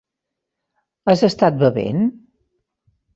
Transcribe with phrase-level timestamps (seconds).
[1.13, 2.01] Has estat bevent?